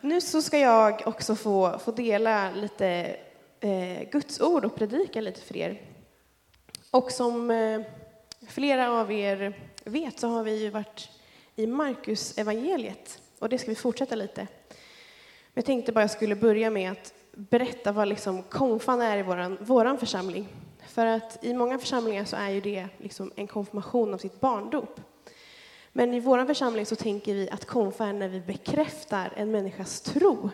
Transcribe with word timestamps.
Nu 0.00 0.20
så 0.20 0.42
ska 0.42 0.58
jag 0.58 1.02
också 1.06 1.34
få, 1.34 1.78
få 1.78 1.90
dela 1.90 2.50
lite 2.50 3.16
eh, 3.60 4.10
Guds 4.10 4.40
ord 4.40 4.64
och 4.64 4.74
predika 4.74 5.20
lite 5.20 5.40
för 5.40 5.56
er. 5.56 5.82
Och 6.90 7.12
som 7.12 7.50
eh, 7.50 7.80
flera 8.48 8.92
av 8.92 9.12
er 9.12 9.60
vet 9.84 10.20
så 10.20 10.28
har 10.28 10.44
vi 10.44 10.62
ju 10.62 10.70
varit 10.70 11.08
i 11.56 11.66
Markus 11.66 12.38
evangeliet 12.38 13.22
och 13.38 13.48
det 13.48 13.58
ska 13.58 13.68
vi 13.70 13.74
fortsätta 13.74 14.14
lite. 14.14 14.46
Jag 15.54 15.64
tänkte 15.64 15.92
bara 15.92 16.00
jag 16.00 16.10
skulle 16.10 16.36
börja 16.36 16.70
med 16.70 16.92
att 16.92 17.14
berätta 17.32 17.92
vad 17.92 18.08
liksom 18.08 18.42
konfan 18.42 19.00
är 19.00 19.18
i 19.18 19.22
våran, 19.22 19.58
våran 19.60 19.98
församling. 19.98 20.48
För 20.86 21.06
att 21.06 21.44
i 21.44 21.54
många 21.54 21.78
församlingar 21.78 22.24
så 22.24 22.36
är 22.36 22.48
ju 22.48 22.60
det 22.60 22.88
liksom 22.98 23.32
en 23.36 23.46
konfirmation 23.46 24.14
av 24.14 24.18
sitt 24.18 24.40
barndop. 24.40 25.00
Men 25.98 26.14
i 26.14 26.20
vår 26.20 26.44
församling 26.44 26.86
så 26.86 26.96
tänker 26.96 27.34
vi 27.34 27.50
att 27.50 27.64
konfa 27.64 28.06
är 28.06 28.12
när 28.12 28.28
vi 28.28 28.40
bekräftar 28.40 29.32
en 29.36 29.50
människas 29.50 30.00
tro. 30.00 30.50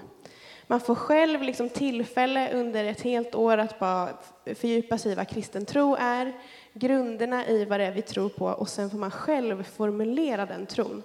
Man 0.66 0.80
får 0.80 0.94
själv 0.94 1.42
liksom 1.42 1.68
tillfälle 1.68 2.52
under 2.52 2.84
ett 2.84 3.00
helt 3.00 3.34
år 3.34 3.58
att 3.58 3.78
bara 3.78 4.08
fördjupa 4.44 4.98
sig 4.98 5.12
i 5.12 5.14
vad 5.14 5.28
kristen 5.28 5.66
tro 5.66 5.96
är, 6.00 6.32
grunderna 6.72 7.46
i 7.46 7.64
vad 7.64 7.80
det 7.80 7.86
är 7.86 7.92
vi 7.92 8.02
tror 8.02 8.28
på 8.28 8.46
och 8.46 8.68
sen 8.68 8.90
får 8.90 8.98
man 8.98 9.10
själv 9.10 9.62
formulera 9.62 10.46
den 10.46 10.66
tron. 10.66 11.02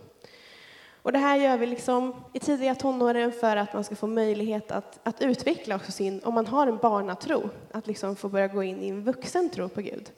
Och 1.02 1.12
det 1.12 1.20
här 1.20 1.38
gör 1.38 1.58
vi 1.58 1.66
liksom 1.66 2.24
i 2.34 2.40
tidiga 2.40 2.76
tonåren 2.76 3.32
för 3.32 3.58
att 3.58 3.74
man 3.74 3.84
ska 3.84 3.96
få 3.96 4.08
möjlighet 4.08 4.71
att, 4.71 4.99
att 5.04 5.21
utveckla 5.21 5.76
också 5.76 5.91
sin, 5.91 6.21
om 6.24 6.34
man 6.34 6.48
har 6.48 6.68
en 6.68 6.77
barnatro, 6.77 7.49
att 7.71 7.88
liksom 7.88 8.16
få 8.16 8.30
börja 8.30 8.48
gå 8.48 8.63
in 8.63 8.84
i 8.84 8.90
en 8.90 9.04
vuxen 9.04 9.49
tro 9.49 9.70
på 9.70 9.82
Gud. 9.82 10.12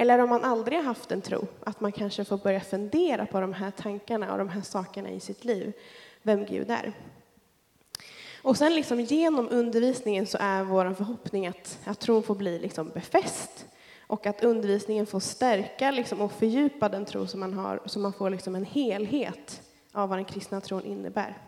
Eller 0.00 0.18
om 0.18 0.28
man 0.28 0.44
aldrig 0.44 0.78
har 0.78 0.84
haft 0.84 1.12
en 1.12 1.22
tro, 1.22 1.46
att 1.64 1.80
man 1.80 1.92
kanske 1.92 2.24
får 2.24 2.38
börja 2.38 2.60
fundera 2.60 3.26
på 3.26 3.40
de 3.40 3.52
här 3.52 3.70
tankarna 3.70 4.32
och 4.32 4.38
de 4.38 4.48
här 4.48 4.60
sakerna 4.60 5.10
i 5.10 5.20
sitt 5.20 5.44
liv, 5.44 5.72
vem 6.22 6.44
Gud 6.44 6.70
är. 6.70 6.92
Och 8.42 8.56
sen 8.56 8.74
liksom 8.74 9.00
genom 9.00 9.48
undervisningen 9.50 10.26
så 10.26 10.38
är 10.40 10.64
vår 10.64 10.94
förhoppning 10.94 11.46
att, 11.46 11.78
att 11.84 12.00
tron 12.00 12.22
får 12.22 12.34
bli 12.34 12.58
liksom 12.58 12.88
befäst 12.88 13.66
och 14.06 14.26
att 14.26 14.44
undervisningen 14.44 15.06
får 15.06 15.20
stärka 15.20 15.90
liksom 15.90 16.20
och 16.20 16.32
fördjupa 16.32 16.88
den 16.88 17.04
tro 17.04 17.26
som 17.26 17.40
man 17.40 17.54
har, 17.54 17.80
så 17.84 17.98
man 17.98 18.12
får 18.12 18.30
liksom 18.30 18.54
en 18.54 18.64
helhet 18.64 19.62
av 19.92 20.08
vad 20.08 20.18
den 20.18 20.24
kristna 20.24 20.60
tron 20.60 20.84
innebär. 20.84 21.38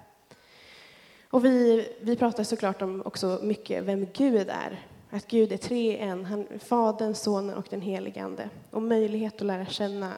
Och 1.30 1.44
vi, 1.44 1.88
vi 2.00 2.16
pratar 2.16 2.44
såklart 2.44 2.82
om 2.82 3.02
också 3.04 3.40
mycket 3.42 3.84
vem 3.84 4.06
Gud 4.12 4.48
är. 4.48 4.89
Att 5.10 5.26
Gud 5.26 5.52
är 5.52 5.56
tre 5.56 5.98
en, 5.98 6.24
han, 6.24 6.46
Fadern, 6.58 7.14
Sonen 7.14 7.56
och 7.56 7.66
den 7.70 7.80
helige 7.80 8.22
Ande. 8.22 8.50
Och 8.70 8.82
möjlighet 8.82 9.34
att 9.34 9.46
lära 9.46 9.66
känna 9.66 10.12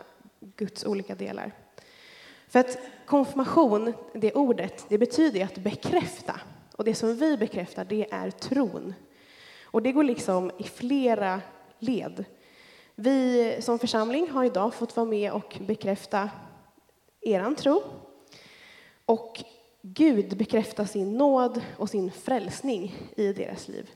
Guds 0.56 0.84
olika 0.84 1.14
delar. 1.14 1.52
För 2.48 2.58
att 2.58 2.78
konfirmation, 3.06 3.92
det 4.12 4.32
ordet, 4.32 4.84
det 4.88 4.98
betyder 4.98 5.44
att 5.44 5.58
bekräfta. 5.58 6.40
Och 6.76 6.84
det 6.84 6.94
som 6.94 7.16
vi 7.16 7.36
bekräftar, 7.36 7.84
det 7.84 8.12
är 8.12 8.30
tron. 8.30 8.94
Och 9.64 9.82
det 9.82 9.92
går 9.92 10.04
liksom 10.04 10.50
i 10.58 10.64
flera 10.64 11.40
led. 11.78 12.24
Vi 12.94 13.56
som 13.60 13.78
församling 13.78 14.30
har 14.30 14.44
idag 14.44 14.74
fått 14.74 14.96
vara 14.96 15.06
med 15.06 15.32
och 15.32 15.58
bekräfta 15.60 16.30
eran 17.20 17.54
tro. 17.54 17.82
Och 19.04 19.44
Gud 19.82 20.36
bekräftar 20.36 20.84
sin 20.84 21.18
nåd 21.18 21.60
och 21.76 21.90
sin 21.90 22.10
frälsning 22.10 22.94
i 23.16 23.32
deras 23.32 23.68
liv. 23.68 23.90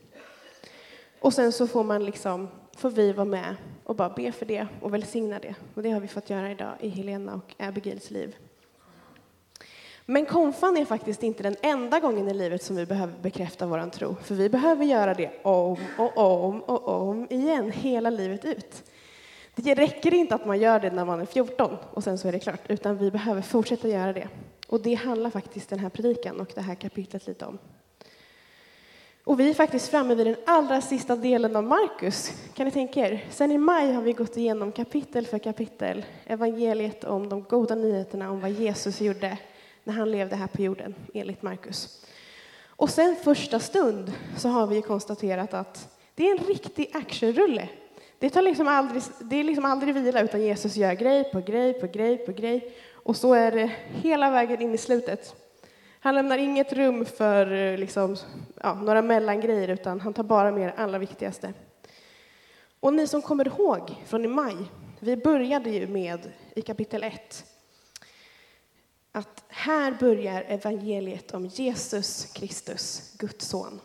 Och 1.26 1.32
sen 1.32 1.52
så 1.52 1.66
får 1.66 1.84
man 1.84 2.04
liksom, 2.04 2.48
får 2.76 2.90
vi 2.90 3.12
vara 3.12 3.24
med 3.24 3.56
och 3.84 3.96
bara 3.96 4.08
be 4.08 4.32
för 4.32 4.46
det 4.46 4.66
och 4.80 4.94
välsigna 4.94 5.38
det. 5.38 5.54
Och 5.74 5.82
det 5.82 5.90
har 5.90 6.00
vi 6.00 6.08
fått 6.08 6.30
göra 6.30 6.50
idag 6.50 6.74
i 6.80 6.88
Helena 6.88 7.34
och 7.34 7.54
Abigails 7.58 8.10
liv. 8.10 8.36
Men 10.04 10.26
konfan 10.26 10.76
är 10.76 10.84
faktiskt 10.84 11.22
inte 11.22 11.42
den 11.42 11.56
enda 11.62 12.00
gången 12.00 12.28
i 12.28 12.34
livet 12.34 12.62
som 12.62 12.76
vi 12.76 12.86
behöver 12.86 13.14
bekräfta 13.22 13.66
vår 13.66 13.90
tro. 13.90 14.16
För 14.22 14.34
vi 14.34 14.48
behöver 14.48 14.84
göra 14.84 15.14
det 15.14 15.30
om 15.42 15.78
och 15.98 16.18
om 16.18 16.60
och 16.60 16.88
om 16.88 17.26
igen, 17.30 17.70
hela 17.70 18.10
livet 18.10 18.44
ut. 18.44 18.84
Det 19.54 19.74
räcker 19.74 20.14
inte 20.14 20.34
att 20.34 20.46
man 20.46 20.58
gör 20.58 20.80
det 20.80 20.90
när 20.90 21.04
man 21.04 21.20
är 21.20 21.26
14 21.26 21.76
och 21.90 22.04
sen 22.04 22.18
så 22.18 22.28
är 22.28 22.32
det 22.32 22.38
klart, 22.38 22.60
utan 22.68 22.98
vi 22.98 23.10
behöver 23.10 23.42
fortsätta 23.42 23.88
göra 23.88 24.12
det. 24.12 24.28
Och 24.68 24.80
det 24.80 24.94
handlar 24.94 25.30
faktiskt 25.30 25.70
den 25.70 25.78
här 25.78 25.88
predikan 25.88 26.40
och 26.40 26.52
det 26.54 26.60
här 26.60 26.74
kapitlet 26.74 27.26
lite 27.26 27.44
om. 27.44 27.58
Och 29.26 29.40
vi 29.40 29.50
är 29.50 29.54
faktiskt 29.54 29.88
framme 29.88 30.14
vid 30.14 30.26
den 30.26 30.36
allra 30.46 30.80
sista 30.80 31.16
delen 31.16 31.56
av 31.56 31.64
Markus. 31.64 32.32
Kan 32.54 32.66
ni 32.66 32.72
tänka 32.72 33.00
er? 33.00 33.24
Sen 33.30 33.52
i 33.52 33.58
maj 33.58 33.92
har 33.92 34.02
vi 34.02 34.12
gått 34.12 34.36
igenom 34.36 34.72
kapitel 34.72 35.26
för 35.26 35.38
kapitel, 35.38 36.04
evangeliet 36.26 37.04
om 37.04 37.28
de 37.28 37.42
goda 37.42 37.74
nyheterna 37.74 38.30
om 38.30 38.40
vad 38.40 38.50
Jesus 38.50 39.00
gjorde 39.00 39.38
när 39.84 39.94
han 39.94 40.10
levde 40.10 40.36
här 40.36 40.46
på 40.46 40.62
jorden, 40.62 40.94
enligt 41.14 41.42
Markus. 41.42 42.06
Och 42.66 42.90
sen 42.90 43.16
första 43.16 43.60
stund 43.60 44.12
så 44.36 44.48
har 44.48 44.66
vi 44.66 44.82
konstaterat 44.82 45.54
att 45.54 45.98
det 46.14 46.28
är 46.28 46.38
en 46.38 46.46
riktig 46.46 46.90
actionrulle. 46.94 47.68
Det, 48.18 48.30
tar 48.30 48.42
liksom 48.42 48.68
aldrig, 48.68 49.02
det 49.20 49.36
är 49.36 49.44
liksom 49.44 49.64
aldrig 49.64 49.94
vila, 49.94 50.20
utan 50.20 50.42
Jesus 50.42 50.76
gör 50.76 50.94
grej 50.94 51.24
på 51.24 51.40
grej 51.40 51.72
på 51.72 51.86
grej 51.86 52.16
på 52.16 52.32
grej. 52.32 52.74
Och 52.92 53.16
så 53.16 53.34
är 53.34 53.52
det 53.52 53.70
hela 53.88 54.30
vägen 54.30 54.62
in 54.62 54.74
i 54.74 54.78
slutet. 54.78 55.45
Han 56.06 56.14
lämnar 56.14 56.38
inget 56.38 56.72
rum 56.72 57.04
för 57.04 57.52
eh, 57.52 57.78
liksom, 57.78 58.16
ja, 58.62 58.74
några 58.74 59.02
mellangrejer, 59.02 59.68
utan 59.68 60.00
han 60.00 60.14
tar 60.14 60.22
bara 60.22 60.50
med 60.50 60.68
det 60.68 60.72
allra 60.72 60.98
viktigaste. 60.98 61.54
Och 62.80 62.94
ni 62.94 63.06
som 63.06 63.22
kommer 63.22 63.48
ihåg 63.48 64.04
från 64.06 64.24
i 64.24 64.28
maj, 64.28 64.56
vi 65.00 65.16
började 65.16 65.70
ju 65.70 65.86
med 65.86 66.32
i 66.54 66.62
kapitel 66.62 67.02
1 67.02 67.44
att 69.12 69.44
här 69.48 69.96
börjar 70.00 70.42
evangeliet 70.42 71.34
om 71.34 71.46
Jesus 71.46 72.32
Kristus, 72.32 73.14
Guds 73.18 73.48
son. 73.48 73.80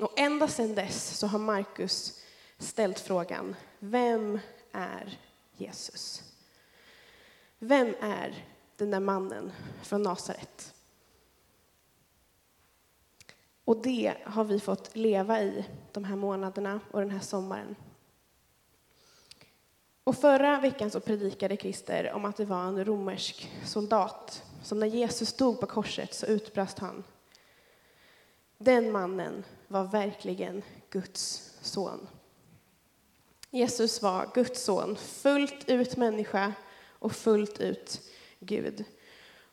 Och 0.00 0.18
ända 0.20 0.48
sedan 0.48 0.74
dess 0.74 1.18
så 1.18 1.26
har 1.26 1.38
Markus 1.38 2.22
ställt 2.58 3.00
frågan, 3.00 3.56
vem 3.78 4.38
är 4.72 5.18
Jesus? 5.56 6.22
Vem 7.58 7.94
är 8.00 8.44
den 8.76 8.90
där 8.90 9.00
mannen 9.00 9.52
från 9.82 10.02
Nasaret? 10.02 10.72
Och 13.66 13.82
det 13.82 14.14
har 14.24 14.44
vi 14.44 14.60
fått 14.60 14.96
leva 14.96 15.42
i 15.42 15.64
de 15.92 16.04
här 16.04 16.16
månaderna 16.16 16.80
och 16.90 17.00
den 17.00 17.10
här 17.10 17.20
sommaren. 17.20 17.76
Och 20.04 20.16
förra 20.16 20.60
veckan 20.60 20.90
så 20.90 21.00
predikade 21.00 21.56
Christer 21.56 22.12
om 22.12 22.24
att 22.24 22.36
det 22.36 22.44
var 22.44 22.64
en 22.64 22.84
romersk 22.84 23.52
soldat 23.64 24.42
som 24.62 24.78
när 24.78 24.86
Jesus 24.86 25.28
stod 25.28 25.60
på 25.60 25.66
korset 25.66 26.14
så 26.14 26.26
utbrast 26.26 26.78
han. 26.78 27.04
Den 28.58 28.92
mannen 28.92 29.44
var 29.68 29.84
verkligen 29.84 30.62
Guds 30.90 31.52
son. 31.60 32.06
Jesus 33.50 34.02
var 34.02 34.30
Guds 34.34 34.64
son, 34.64 34.96
fullt 34.96 35.68
ut 35.68 35.96
människa 35.96 36.52
och 36.88 37.12
fullt 37.12 37.60
ut 37.60 38.00
Gud. 38.40 38.84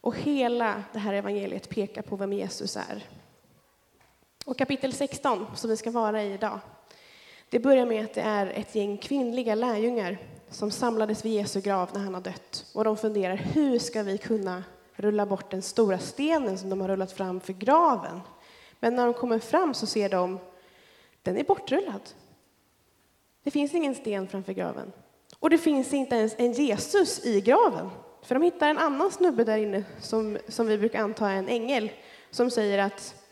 Och 0.02 0.16
hela 0.16 0.84
det 0.94 1.00
här 1.00 1.14
evangeliet 1.14 1.70
pekar 1.70 2.02
på 2.02 2.16
vem 2.16 2.34
Jesus 2.34 2.78
är. 2.78 3.04
Och 4.46 4.58
kapitel 4.58 4.94
16, 4.94 5.46
som 5.56 5.70
vi 5.70 5.78
ska 5.78 5.92
vara 5.92 6.24
i 6.24 6.34
idag, 6.34 6.60
det 7.50 7.60
börjar 7.60 7.86
med 7.86 8.06
att 8.06 8.14
det 8.14 8.22
är 8.22 8.48
ett 8.48 8.76
gäng 8.76 8.98
kvinnliga 8.98 9.56
lärjungar 9.56 10.18
som 10.50 10.72
samlades 10.72 11.26
vid 11.26 11.34
Jesu 11.34 11.62
grav 11.62 11.90
när 11.94 12.00
han 12.00 12.14
har 12.14 12.22
dött. 12.22 12.66
Och 12.74 12.84
de 12.84 12.98
funderar, 12.98 13.36
hur 13.36 13.80
ska 13.80 14.04
vi 14.04 14.18
kunna 14.18 14.64
rulla 14.94 15.26
bort 15.26 15.52
den 15.52 15.62
stora 15.62 16.00
stenen 16.00 16.58
som 16.58 16.70
de 16.70 16.82
har 16.82 16.88
rullat 16.88 17.12
fram 17.12 17.40
för 17.40 17.54
graven? 17.54 18.22
Men 18.80 18.96
när 18.96 19.06
de 19.06 19.14
kommer 19.14 19.40
fram 19.40 19.74
så 19.74 19.86
ser 19.86 20.10
de, 20.10 20.40
den 21.22 21.38
är 21.38 21.44
bortrullad. 21.44 22.10
Det 23.44 23.52
finns 23.52 23.74
ingen 23.74 23.96
sten 23.96 24.28
framför 24.28 24.54
graven. 24.54 24.92
Och 25.40 25.50
det 25.50 25.58
finns 25.58 25.94
inte 25.94 26.16
ens 26.16 26.36
en 26.38 26.54
Jesus 26.54 27.26
i 27.26 27.42
graven. 27.42 27.90
För 28.22 28.36
de 28.36 28.44
hittar 28.44 28.70
en 28.70 28.78
annan 28.78 29.12
snubbe 29.12 29.44
där 29.44 29.58
inne 29.58 29.84
som, 30.00 30.38
som 30.48 30.68
vi 30.68 30.78
brukar 30.78 31.04
anta 31.04 31.30
är 31.30 31.36
en 31.36 31.50
ängel 31.50 31.92
som 32.32 32.52
säger 32.52 32.80
att 32.80 33.23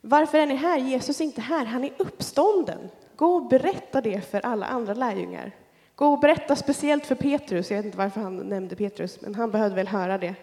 varför 0.00 0.38
är 0.38 0.46
ni 0.46 0.54
här? 0.54 0.78
Jesus 0.78 1.20
är 1.20 1.24
inte 1.24 1.40
här, 1.40 1.64
han 1.64 1.84
är 1.84 1.92
uppstånden. 1.98 2.90
Gå 3.16 3.26
och 3.26 3.48
berätta 3.48 4.00
det 4.00 4.30
för 4.30 4.46
alla 4.46 4.66
andra 4.66 4.94
lärjungar. 4.94 5.52
Gå 5.94 6.06
och 6.06 6.20
berätta 6.20 6.56
speciellt 6.56 7.06
för 7.06 7.14
Petrus, 7.14 7.70
jag 7.70 7.76
vet 7.76 7.86
inte 7.86 7.98
varför 7.98 8.20
han 8.20 8.36
nämnde 8.36 8.76
Petrus, 8.76 9.20
men 9.20 9.34
han 9.34 9.50
behövde 9.50 9.76
väl 9.76 9.88
höra 9.88 10.18
det, 10.18 10.34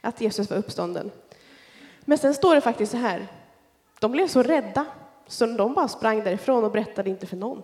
att 0.00 0.20
Jesus 0.20 0.50
var 0.50 0.56
uppstånden. 0.56 1.10
Men 2.00 2.18
sen 2.18 2.34
står 2.34 2.54
det 2.54 2.60
faktiskt 2.60 2.92
så 2.92 2.98
här, 2.98 3.26
de 4.00 4.12
blev 4.12 4.28
så 4.28 4.42
rädda 4.42 4.86
så 5.26 5.46
de 5.46 5.74
bara 5.74 5.88
sprang 5.88 6.24
därifrån 6.24 6.64
och 6.64 6.70
berättade 6.70 7.10
inte 7.10 7.26
för 7.26 7.36
någon. 7.36 7.62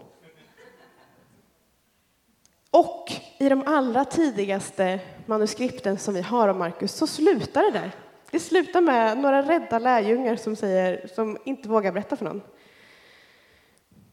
Och 2.71 3.13
i 3.39 3.49
de 3.49 3.63
allra 3.67 4.05
tidigaste 4.05 5.01
manuskripten 5.27 5.99
som 5.99 6.15
vi 6.15 6.23
har 6.23 6.49
om 6.49 6.59
Markus 6.59 6.93
så 6.93 7.07
slutar 7.07 7.63
det 7.63 7.79
där. 7.79 7.93
Det 8.31 8.41
slutar 8.41 8.81
med 8.81 9.19
några 9.19 9.43
rädda 9.43 9.79
lärjungar 9.79 10.37
som, 10.37 10.57
säger, 10.57 11.07
som 11.15 11.39
inte 11.45 11.69
vågar 11.69 11.93
berätta 11.93 12.17
för 12.17 12.25
någon. 12.25 12.43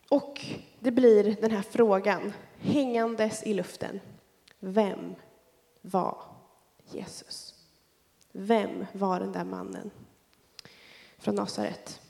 Och 0.09 0.45
det 0.79 0.91
blir 0.91 1.35
den 1.41 1.51
här 1.51 1.61
frågan 1.61 2.33
hängandes 2.59 3.43
i 3.43 3.53
luften. 3.53 3.99
Vem 4.59 5.15
var 5.81 6.17
Jesus? 6.91 7.53
Vem 8.31 8.85
var 8.93 9.19
den 9.19 9.31
där 9.31 9.43
mannen? 9.43 9.91
från 11.25 11.35
Nasaret. 11.35 12.01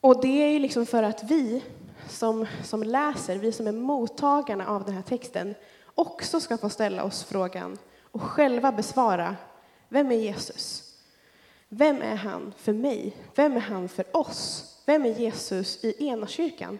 Och 0.00 0.20
det 0.20 0.42
är 0.42 0.48
ju 0.48 0.58
liksom 0.58 0.86
för 0.86 1.02
att 1.02 1.22
vi 1.22 1.64
som, 2.08 2.46
som 2.64 2.82
läser, 2.82 3.36
vi 3.36 3.52
som 3.52 3.66
är 3.66 3.72
mottagarna 3.72 4.66
av 4.66 4.84
den 4.84 4.94
här 4.94 5.02
texten, 5.02 5.54
också 5.94 6.40
ska 6.40 6.58
få 6.58 6.68
ställa 6.68 7.04
oss 7.04 7.24
frågan 7.24 7.78
och 8.00 8.22
själva 8.22 8.72
besvara, 8.72 9.36
vem 9.92 10.10
är 10.10 10.16
Jesus? 10.16 10.94
Vem 11.68 12.02
är 12.02 12.16
han 12.16 12.52
för 12.56 12.72
mig? 12.72 13.16
Vem 13.34 13.56
är 13.56 13.60
han 13.60 13.88
för 13.88 14.16
oss? 14.16 14.68
Vem 14.86 15.04
är 15.04 15.18
Jesus 15.18 15.84
i 15.84 16.06
Enakyrkan? 16.06 16.78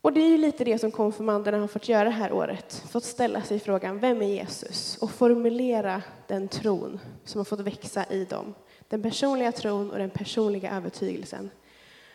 Och 0.00 0.12
det 0.12 0.20
är 0.20 0.28
ju 0.28 0.38
lite 0.38 0.64
det 0.64 0.78
som 0.78 0.90
konfirmanderna 0.90 1.58
har 1.58 1.68
fått 1.68 1.88
göra 1.88 2.04
det 2.04 2.10
här 2.10 2.32
året, 2.32 2.82
fått 2.90 3.04
ställa 3.04 3.42
sig 3.42 3.60
frågan, 3.60 3.98
vem 3.98 4.22
är 4.22 4.26
Jesus? 4.26 4.98
Och 5.00 5.10
formulera 5.10 6.02
den 6.26 6.48
tron 6.48 7.00
som 7.24 7.38
har 7.38 7.44
fått 7.44 7.60
växa 7.60 8.04
i 8.10 8.24
dem. 8.24 8.54
Den 8.88 9.02
personliga 9.02 9.52
tron 9.52 9.90
och 9.90 9.98
den 9.98 10.10
personliga 10.10 10.76
övertygelsen. 10.76 11.50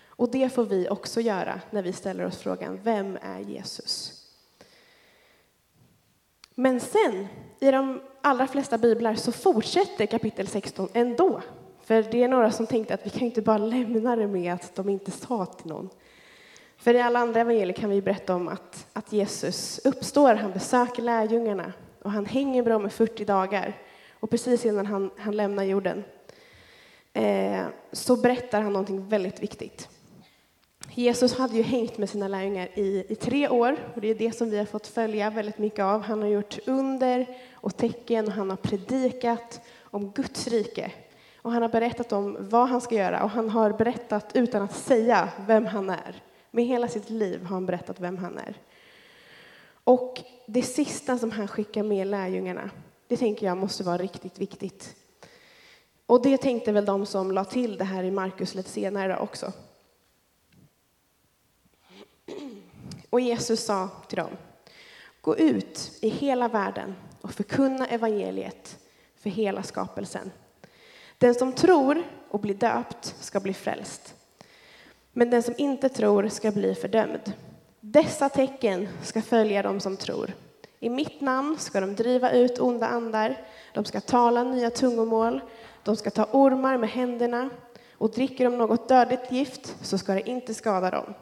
Och 0.06 0.32
det 0.32 0.50
får 0.50 0.66
vi 0.66 0.90
också 0.90 1.22
göra 1.22 1.62
när 1.70 1.82
vi 1.82 1.94
ställer 1.94 2.26
oss 2.26 2.38
frågan, 2.38 2.80
vem 2.84 3.18
är 3.22 3.40
Jesus? 3.40 4.22
Men 6.56 6.80
sen, 6.80 7.28
i 7.60 7.72
de 7.72 8.02
allra 8.22 8.48
flesta 8.48 8.78
biblar, 8.78 9.16
så 9.16 9.32
fortsätter 9.32 10.06
kapitel 10.06 10.48
16 10.48 10.90
ändå. 10.94 11.42
För 11.84 12.04
det 12.04 12.24
är 12.24 12.28
några 12.28 12.52
som 12.52 12.68
tänkte 12.68 12.94
att 12.94 13.06
vi 13.06 13.10
kan 13.10 13.22
inte 13.22 13.42
bara 13.42 13.58
lämna 13.58 14.16
det 14.16 14.28
med 14.28 14.54
att 14.54 14.76
de 14.76 14.90
inte 14.90 15.12
sa 15.12 15.46
till 15.46 15.68
någon. 15.68 15.90
För 16.78 16.94
i 16.94 17.02
alla 17.02 17.20
andra 17.20 17.42
evangelier 17.42 17.74
kan 17.74 17.90
vi 17.90 18.02
berätta 18.02 18.36
om 18.36 18.48
att, 18.48 18.88
att 18.94 19.14
Jesus 19.14 19.80
uppstår, 19.84 20.36
han 20.36 20.52
besöker 20.52 21.02
lärjungarna 21.02 21.74
och 22.02 22.12
han 22.12 22.26
hänger 22.26 22.64
med 22.64 22.72
dem 22.72 22.86
i 22.86 22.90
40 22.90 23.26
dagar. 23.26 23.78
Och 24.20 24.30
precis 24.30 24.66
innan 24.66 24.86
han, 24.86 25.12
han 25.18 25.36
lämnar 25.36 25.64
jorden 25.64 26.04
eh, 27.14 27.66
så 27.92 28.16
berättar 28.16 28.62
han 28.62 28.74
någonting 28.74 29.08
väldigt 29.08 29.44
viktigt. 29.44 29.90
Jesus 30.94 31.38
hade 31.38 31.58
ju 31.58 31.64
hängt 31.64 31.98
med 31.98 32.10
sina 32.10 32.28
lärjungar 32.28 32.70
i, 32.74 33.06
i 33.10 33.16
tre 33.16 33.50
år 33.50 33.78
och 33.96 34.02
det 34.02 34.08
är 34.08 34.16
det 34.16 34.32
som 34.32 34.50
vi 34.50 34.58
har 34.58 34.66
fått 34.66 34.88
följa 34.88 35.30
väldigt 35.30 35.58
mycket 35.58 35.80
av. 35.80 36.02
Han 36.02 36.22
har 36.22 36.30
gjort 36.30 36.60
under 36.66 37.38
och 37.54 37.78
tecken 37.78 38.28
och 38.28 38.34
han 38.34 38.50
har 38.50 38.58
predikat 38.58 39.62
om 39.82 40.12
Guds 40.12 40.48
rike. 40.48 40.92
Och 41.42 41.52
han 41.52 41.62
har 41.62 41.70
berättat 41.70 42.12
om 42.12 42.38
vad 42.40 42.70
han 42.70 42.82
ska 42.82 42.96
göra 42.96 43.24
och 43.24 43.30
han 43.30 43.50
har 43.50 43.72
berättat 43.72 44.32
utan 44.34 44.62
att 44.62 44.76
säga 44.76 45.30
vem 45.48 45.66
han 45.66 45.90
är. 45.90 46.24
Med 46.52 46.66
hela 46.66 46.88
sitt 46.88 47.10
liv 47.10 47.44
har 47.44 47.56
han 47.56 47.66
berättat 47.66 48.00
vem 48.00 48.18
han 48.18 48.38
är. 48.38 48.56
Och 49.84 50.22
det 50.46 50.64
sista 50.64 51.18
som 51.18 51.32
han 51.32 51.48
skickar 51.48 51.84
med 51.84 52.08
lärjungarna, 52.08 52.70
det 53.08 53.18
tänker 53.18 53.46
jag 53.46 53.58
måste 53.58 53.84
vara 53.84 53.98
riktigt 53.98 54.40
viktigt. 54.40 54.96
Och 56.06 56.22
det 56.22 56.38
tänkte 56.38 56.72
väl 56.72 56.86
de 56.86 57.06
som 57.06 57.32
la 57.32 57.46
till 57.46 57.78
det 57.78 57.84
här 57.84 58.04
i 58.04 58.12
Markus 58.12 58.56
lite 58.56 58.70
senare 58.70 59.18
också. 59.18 59.52
Och 63.12 63.20
Jesus 63.20 63.66
sa 63.66 63.90
till 64.08 64.18
dem, 64.18 64.38
gå 65.22 65.38
ut 65.38 65.92
i 66.02 66.10
hela 66.10 66.48
världen 66.48 66.96
och 67.22 67.32
förkunna 67.32 67.88
evangeliet 67.88 68.78
för 69.16 69.30
hela 69.30 69.64
skapelsen. 69.64 70.32
Den 71.18 71.36
som 71.36 71.54
tror 71.54 72.04
och 72.30 72.40
blir 72.40 72.54
döpt 72.54 73.16
ska 73.20 73.40
bli 73.40 73.54
frälst, 73.54 74.16
men 75.14 75.30
den 75.30 75.44
som 75.44 75.54
inte 75.58 75.90
tror 75.90 76.28
ska 76.28 76.52
bli 76.52 76.76
fördömd. 76.76 77.34
Dessa 77.80 78.30
tecken 78.30 78.88
ska 79.04 79.22
följa 79.22 79.62
dem 79.62 79.80
som 79.80 79.98
tror. 79.98 80.34
I 80.80 80.90
mitt 80.90 81.22
namn 81.22 81.58
ska 81.60 81.82
de 81.82 81.96
driva 81.96 82.32
ut 82.32 82.60
onda 82.60 82.88
andar, 82.88 83.38
de 83.74 83.86
ska 83.86 84.02
tala 84.02 84.44
nya 84.44 84.70
tungomål, 84.70 85.42
de 85.84 85.96
ska 85.96 86.10
ta 86.10 86.28
ormar 86.32 86.78
med 86.78 86.90
händerna 86.90 87.50
och 87.94 88.12
dricker 88.12 88.44
de 88.44 88.58
något 88.58 88.90
dödligt 88.90 89.32
gift 89.32 89.76
så 89.82 89.98
ska 89.98 90.14
det 90.14 90.30
inte 90.30 90.54
skada 90.54 90.92
dem. 90.92 91.14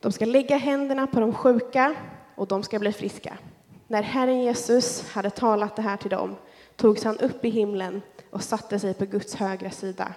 De 0.00 0.12
ska 0.12 0.24
lägga 0.24 0.56
händerna 0.56 1.06
på 1.06 1.20
de 1.20 1.34
sjuka 1.34 1.94
och 2.34 2.46
de 2.46 2.62
ska 2.62 2.78
bli 2.78 2.92
friska. 2.92 3.38
När 3.86 4.02
Herren 4.02 4.42
Jesus 4.42 5.10
hade 5.10 5.30
talat 5.30 5.76
det 5.76 5.82
här 5.82 5.96
till 5.96 6.10
dem 6.10 6.36
togs 6.76 7.04
han 7.04 7.18
upp 7.18 7.44
i 7.44 7.50
himlen 7.50 8.02
och 8.30 8.42
satte 8.42 8.78
sig 8.78 8.94
på 8.94 9.04
Guds 9.04 9.34
högra 9.34 9.70
sida. 9.70 10.14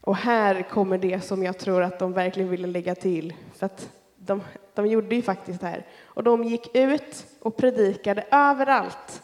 Och 0.00 0.16
här 0.16 0.62
kommer 0.62 0.98
det 0.98 1.24
som 1.24 1.42
jag 1.42 1.58
tror 1.58 1.82
att 1.82 1.98
de 1.98 2.12
verkligen 2.12 2.50
ville 2.50 2.66
lägga 2.66 2.94
till, 2.94 3.34
för 3.54 3.66
att 3.66 3.90
de, 4.16 4.42
de 4.74 4.86
gjorde 4.86 5.14
ju 5.14 5.22
faktiskt 5.22 5.60
det 5.60 5.66
här. 5.66 5.86
Och 6.04 6.24
de 6.24 6.44
gick 6.44 6.76
ut 6.76 7.26
och 7.40 7.56
predikade 7.56 8.24
överallt. 8.30 9.22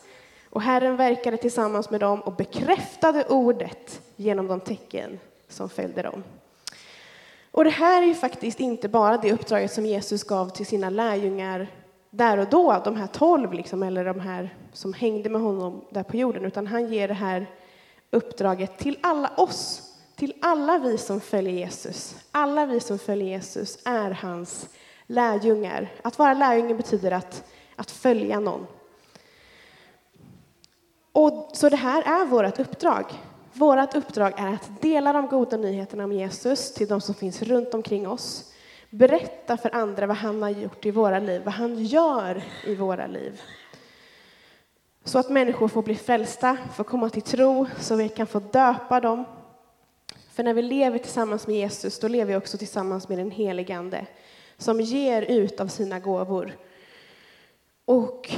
Och 0.50 0.62
Herren 0.62 0.96
verkade 0.96 1.36
tillsammans 1.36 1.90
med 1.90 2.00
dem 2.00 2.20
och 2.20 2.36
bekräftade 2.36 3.24
ordet 3.24 4.02
genom 4.16 4.46
de 4.46 4.60
tecken 4.60 5.18
som 5.48 5.68
följde 5.68 6.02
dem. 6.02 6.22
Och 7.50 7.64
det 7.64 7.70
här 7.70 8.02
är 8.02 8.06
ju 8.06 8.14
faktiskt 8.14 8.60
inte 8.60 8.88
bara 8.88 9.16
det 9.16 9.32
uppdraget 9.32 9.72
som 9.72 9.86
Jesus 9.86 10.24
gav 10.24 10.48
till 10.48 10.66
sina 10.66 10.90
lärjungar 10.90 11.66
där 12.10 12.38
och 12.38 12.48
då, 12.48 12.82
de 12.84 12.96
här 12.96 13.06
tolv, 13.06 13.52
liksom, 13.52 13.82
eller 13.82 14.04
de 14.04 14.20
här 14.20 14.54
som 14.72 14.92
hängde 14.92 15.30
med 15.30 15.40
honom 15.40 15.84
där 15.90 16.02
på 16.02 16.16
jorden, 16.16 16.44
utan 16.44 16.66
han 16.66 16.92
ger 16.92 17.08
det 17.08 17.14
här 17.14 17.46
uppdraget 18.10 18.78
till 18.78 18.98
alla 19.00 19.32
oss, 19.36 19.92
till 20.16 20.34
alla 20.42 20.78
vi 20.78 20.98
som 20.98 21.20
följer 21.20 21.52
Jesus. 21.52 22.16
Alla 22.30 22.66
vi 22.66 22.80
som 22.80 22.98
följer 22.98 23.28
Jesus 23.28 23.78
är 23.84 24.10
hans 24.10 24.68
lärjungar. 25.06 25.92
Att 26.02 26.18
vara 26.18 26.34
lärjunge 26.34 26.74
betyder 26.74 27.10
att, 27.10 27.44
att 27.76 27.90
följa 27.90 28.40
någon. 28.40 28.66
Och, 31.12 31.50
så 31.52 31.68
det 31.68 31.76
här 31.76 32.02
är 32.02 32.26
vårt 32.26 32.58
uppdrag. 32.58 33.04
Vårt 33.52 33.94
uppdrag 33.94 34.32
är 34.36 34.54
att 34.54 34.82
dela 34.82 35.12
de 35.12 35.26
goda 35.26 35.56
nyheterna 35.56 36.04
om 36.04 36.12
Jesus 36.12 36.74
till 36.74 36.88
de 36.88 37.00
som 37.00 37.14
finns 37.14 37.42
runt 37.42 37.74
omkring 37.74 38.08
oss. 38.08 38.52
Berätta 38.90 39.56
för 39.56 39.74
andra 39.74 40.06
vad 40.06 40.16
han 40.16 40.42
har 40.42 40.50
gjort 40.50 40.86
i 40.86 40.90
våra 40.90 41.18
liv, 41.18 41.42
vad 41.44 41.54
han 41.54 41.84
gör 41.84 42.42
i 42.66 42.74
våra 42.74 43.06
liv. 43.06 43.40
Så 45.04 45.18
att 45.18 45.30
människor 45.30 45.68
får 45.68 45.82
bli 45.82 45.94
frälsta, 45.94 46.56
får 46.74 46.84
komma 46.84 47.10
till 47.10 47.22
tro, 47.22 47.66
så 47.78 47.96
vi 47.96 48.08
kan 48.08 48.26
få 48.26 48.38
döpa 48.38 49.00
dem. 49.00 49.24
För 50.32 50.42
när 50.42 50.54
vi 50.54 50.62
lever 50.62 50.98
tillsammans 50.98 51.46
med 51.46 51.56
Jesus, 51.56 51.98
då 51.98 52.08
lever 52.08 52.32
vi 52.32 52.36
också 52.36 52.58
tillsammans 52.58 53.08
med 53.08 53.18
den 53.18 53.30
helige 53.30 53.76
Ande, 53.76 54.06
som 54.58 54.80
ger 54.80 55.22
ut 55.22 55.60
av 55.60 55.66
sina 55.66 55.98
gåvor. 55.98 56.56
Och 57.84 58.30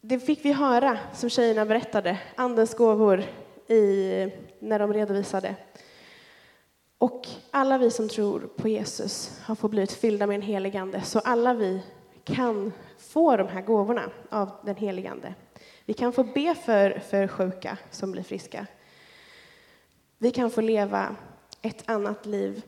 det 0.00 0.20
fick 0.20 0.44
vi 0.44 0.52
höra, 0.52 0.98
som 1.14 1.30
tjejerna 1.30 1.66
berättade, 1.66 2.18
Andens 2.36 2.74
gåvor 2.74 3.24
i, 3.68 4.32
när 4.58 4.78
de 4.78 4.92
redovisade. 4.92 5.54
Och 6.98 7.26
alla 7.50 7.78
vi 7.78 7.90
som 7.90 8.08
tror 8.08 8.40
på 8.40 8.68
Jesus 8.68 9.40
har 9.42 9.54
fått 9.54 9.70
blivit 9.70 9.92
fyllda 9.92 10.26
med 10.26 10.34
en 10.34 10.42
heligande, 10.42 11.02
så 11.02 11.18
alla 11.18 11.54
vi 11.54 11.82
kan 12.24 12.72
få 12.98 13.36
de 13.36 13.48
här 13.48 13.62
gåvorna 13.62 14.10
av 14.30 14.50
den 14.64 14.76
helige 14.76 15.10
Ande. 15.10 15.34
Vi 15.84 15.94
kan 15.94 16.12
få 16.12 16.24
be 16.24 16.54
för, 16.54 16.98
för 16.98 17.28
sjuka 17.28 17.78
som 17.90 18.12
blir 18.12 18.22
friska. 18.22 18.66
Vi 20.18 20.30
kan 20.30 20.50
få 20.50 20.60
leva 20.60 21.16
ett 21.62 21.82
annat 21.86 22.26
liv 22.26 22.62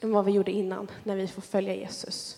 än 0.00 0.12
vad 0.12 0.24
vi 0.24 0.32
gjorde 0.32 0.50
innan, 0.50 0.90
när 1.04 1.16
vi 1.16 1.28
får 1.28 1.42
följa 1.42 1.74
Jesus. 1.74 2.36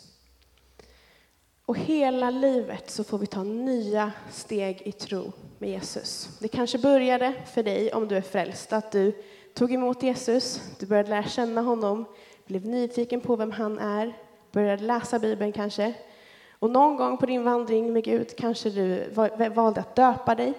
Och 1.73 1.79
hela 1.79 2.31
livet 2.31 2.91
så 2.91 3.05
får 3.05 3.19
vi 3.19 3.26
ta 3.26 3.43
nya 3.43 4.12
steg 4.31 4.83
i 4.85 4.93
tro 4.93 5.33
med 5.59 5.71
Jesus. 5.71 6.29
Det 6.41 6.49
kanske 6.49 6.79
började 6.79 7.33
för 7.55 7.62
dig, 7.62 7.93
om 7.93 8.09
du 8.09 8.17
är 8.17 8.23
frälst, 8.23 8.73
att 8.73 8.93
du 8.93 9.12
tog 9.55 9.73
emot 9.73 10.02
Jesus, 10.02 10.61
du 10.79 10.87
började 10.87 11.11
lära 11.11 11.25
känna 11.25 11.61
honom, 11.61 12.05
blev 12.47 12.67
nyfiken 12.67 13.21
på 13.21 13.37
vem 13.37 13.50
han 13.50 13.79
är, 13.79 14.17
började 14.52 14.83
läsa 14.83 15.19
Bibeln 15.19 15.52
kanske. 15.52 15.95
Och 16.59 16.71
någon 16.71 16.97
gång 16.97 17.17
på 17.17 17.26
din 17.26 17.45
vandring 17.45 17.93
med 17.93 18.05
Gud 18.05 18.37
kanske 18.37 18.71
du 18.71 19.11
valde 19.55 19.81
att 19.81 19.97
döpa 19.97 20.35
dig. 20.35 20.52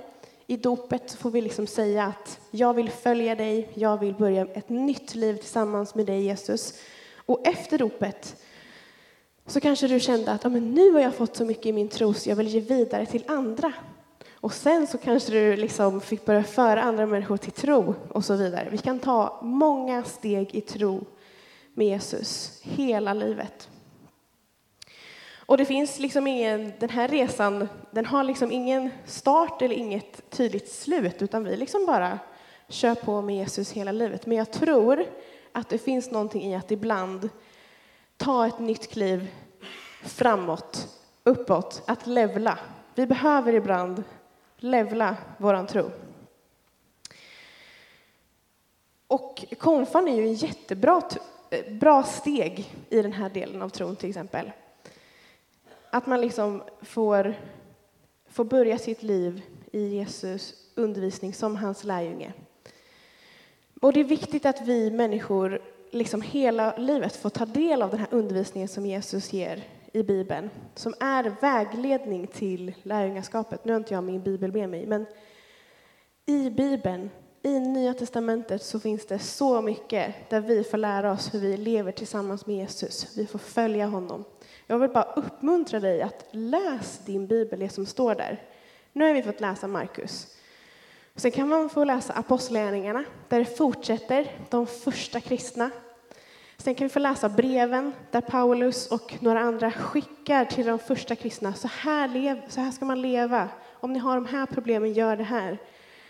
I 0.47 0.57
dopet 0.57 1.09
så 1.09 1.17
får 1.17 1.31
vi 1.31 1.41
liksom 1.41 1.67
säga 1.67 2.03
att 2.03 2.39
jag 2.51 2.73
vill 2.73 2.89
följa 2.89 3.35
dig, 3.35 3.69
jag 3.73 3.97
vill 3.97 4.13
börja 4.13 4.41
ett 4.41 4.69
nytt 4.69 5.15
liv 5.15 5.35
tillsammans 5.35 5.95
med 5.95 6.05
dig 6.05 6.21
Jesus. 6.23 6.73
Och 7.25 7.47
efter 7.47 7.77
dopet 7.77 8.35
så 9.45 9.59
kanske 9.59 9.87
du 9.87 9.99
kände 9.99 10.31
att 10.31 10.45
ah, 10.45 10.49
men 10.49 10.73
nu 10.73 10.91
har 10.91 10.99
jag 10.99 11.15
fått 11.15 11.35
så 11.35 11.45
mycket 11.45 11.65
i 11.65 11.73
min 11.73 11.89
tro 11.89 12.13
så 12.13 12.29
jag 12.29 12.35
vill 12.35 12.47
ge 12.47 12.59
vidare 12.59 13.05
till 13.05 13.23
andra. 13.27 13.73
Och 14.33 14.53
sen 14.53 14.87
så 14.87 14.97
kanske 14.97 15.31
du 15.31 15.55
liksom 15.55 16.01
fick 16.01 16.25
börja 16.25 16.43
föra 16.43 16.81
andra 16.81 17.05
människor 17.05 17.37
till 17.37 17.51
tro 17.51 17.95
och 18.09 18.25
så 18.25 18.35
vidare. 18.35 18.67
Vi 18.71 18.77
kan 18.77 18.99
ta 18.99 19.39
många 19.43 20.03
steg 20.03 20.55
i 20.55 20.61
tro 20.61 21.05
med 21.73 21.87
Jesus 21.87 22.59
hela 22.61 23.13
livet. 23.13 23.69
Och 25.45 25.57
det 25.57 25.65
finns 25.65 25.99
liksom 25.99 26.27
ingen, 26.27 26.73
den 26.79 26.89
här 26.89 27.07
resan, 27.07 27.67
den 27.91 28.05
har 28.05 28.23
liksom 28.23 28.51
ingen 28.51 28.89
start 29.05 29.61
eller 29.61 29.75
inget 29.75 30.29
tydligt 30.29 30.71
slut, 30.71 31.21
utan 31.21 31.43
vi 31.43 31.57
liksom 31.57 31.85
bara 31.85 32.19
kör 32.67 32.95
på 32.95 33.21
med 33.21 33.35
Jesus 33.35 33.71
hela 33.71 33.91
livet. 33.91 34.25
Men 34.25 34.37
jag 34.37 34.51
tror 34.51 35.05
att 35.51 35.69
det 35.69 35.77
finns 35.77 36.11
någonting 36.11 36.43
i 36.43 36.55
att 36.55 36.71
ibland 36.71 37.29
ta 38.17 38.47
ett 38.47 38.59
nytt 38.59 38.91
kliv 38.91 39.31
framåt, 40.01 40.99
uppåt, 41.23 41.83
att 41.87 42.07
levla. 42.07 42.59
Vi 42.95 43.07
behöver 43.07 43.53
ibland 43.53 44.03
levla 44.57 45.17
våran 45.37 45.67
tro. 45.67 45.91
Och 49.07 49.45
konfan 49.59 50.07
är 50.07 50.15
ju 50.15 50.23
en 50.23 50.33
jättebra 50.33 51.01
bra 51.69 52.03
steg 52.03 52.75
i 52.89 53.01
den 53.01 53.13
här 53.13 53.29
delen 53.29 53.61
av 53.61 53.69
tron 53.69 53.95
till 53.95 54.09
exempel. 54.09 54.51
Att 55.89 56.07
man 56.07 56.21
liksom 56.21 56.63
får, 56.81 57.35
får 58.29 58.43
börja 58.43 58.77
sitt 58.77 59.03
liv 59.03 59.41
i 59.71 59.87
Jesus 59.87 60.53
undervisning 60.75 61.33
som 61.33 61.55
hans 61.55 61.83
lärjunge. 61.83 62.33
Och 63.81 63.93
det 63.93 63.99
är 63.99 64.03
viktigt 64.03 64.45
att 64.45 64.61
vi 64.61 64.91
människor 64.91 65.61
liksom 65.93 66.21
hela 66.21 66.75
livet 66.77 67.15
få 67.15 67.29
ta 67.29 67.45
del 67.45 67.81
av 67.81 67.89
den 67.89 67.99
här 67.99 68.07
undervisningen 68.11 68.67
som 68.67 68.85
Jesus 68.85 69.33
ger 69.33 69.63
i 69.93 70.03
Bibeln, 70.03 70.49
som 70.75 70.93
är 70.99 71.35
vägledning 71.41 72.27
till 72.27 72.73
lärjungaskapet. 72.83 73.65
Nu 73.65 73.71
har 73.71 73.79
inte 73.79 73.93
jag 73.93 74.03
min 74.03 74.23
bibel 74.23 74.51
med 74.51 74.69
mig, 74.69 74.87
men 74.87 75.05
i 76.25 76.49
Bibeln, 76.49 77.09
i 77.41 77.59
Nya 77.59 77.93
testamentet, 77.93 78.63
så 78.63 78.79
finns 78.79 79.05
det 79.05 79.19
så 79.19 79.61
mycket 79.61 80.29
där 80.29 80.39
vi 80.39 80.63
får 80.63 80.77
lära 80.77 81.11
oss 81.11 81.33
hur 81.33 81.39
vi 81.39 81.57
lever 81.57 81.91
tillsammans 81.91 82.45
med 82.45 82.55
Jesus. 82.55 83.17
Vi 83.17 83.27
får 83.27 83.39
följa 83.39 83.85
honom. 83.85 84.23
Jag 84.67 84.79
vill 84.79 84.89
bara 84.89 85.13
uppmuntra 85.13 85.79
dig 85.79 86.01
att 86.01 86.25
läs 86.31 86.99
din 87.05 87.27
bibel, 87.27 87.59
det 87.59 87.69
som 87.69 87.85
står 87.85 88.15
där. 88.15 88.41
Nu 88.93 89.05
har 89.05 89.13
vi 89.13 89.23
fått 89.23 89.41
läsa 89.41 89.67
Markus. 89.67 90.37
Sen 91.15 91.31
kan 91.31 91.47
man 91.47 91.69
få 91.69 91.83
läsa 91.83 92.13
Apostlagärningarna, 92.13 93.03
där 93.29 93.39
det 93.39 93.57
fortsätter, 93.57 94.31
de 94.49 94.67
första 94.67 95.19
kristna. 95.19 95.69
Sen 96.57 96.75
kan 96.75 96.87
vi 96.87 96.93
få 96.93 96.99
läsa 96.99 97.29
breven, 97.29 97.93
där 98.11 98.21
Paulus 98.21 98.87
och 98.87 99.15
några 99.19 99.39
andra 99.39 99.71
skickar 99.71 100.45
till 100.45 100.65
de 100.65 100.79
första 100.79 101.15
kristna. 101.15 101.53
Så 101.53 101.67
här, 101.67 102.07
lev, 102.07 102.41
så 102.49 102.61
här 102.61 102.71
ska 102.71 102.85
man 102.85 103.01
leva. 103.01 103.49
Om 103.71 103.93
ni 103.93 103.99
har 103.99 104.15
de 104.15 104.25
här 104.25 104.45
problemen, 104.45 104.93
gör 104.93 105.17
det 105.17 105.23
här. 105.23 105.57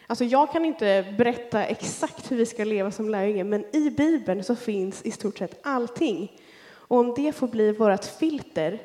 Alltså 0.08 0.26
jag 0.26 0.52
kan 0.52 0.66
inte 0.66 1.16
berätta 1.18 1.66
exakt 1.66 2.32
hur 2.32 2.38
vi 2.38 2.46
ska 2.46 2.64
leva 2.64 2.92
som 2.92 3.10
lärjungar, 3.10 3.44
men 3.44 3.76
i 3.76 3.90
Bibeln 3.90 4.44
så 4.44 4.56
finns 4.56 5.02
i 5.02 5.12
stort 5.12 5.38
sett 5.38 5.60
allting. 5.64 6.40
Och 6.72 6.98
om 6.98 7.14
det 7.16 7.36
får 7.36 7.48
bli 7.48 7.72
vårt 7.72 8.06
filter, 8.06 8.80